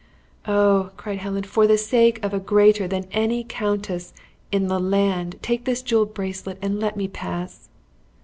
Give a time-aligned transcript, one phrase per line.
[0.47, 4.15] "Oh!" cried Helen, "for the sake of a greater than any countess
[4.51, 7.69] in the land, take this jeweled bracelet, and let me pass!"